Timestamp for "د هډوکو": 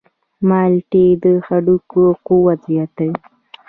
1.23-2.03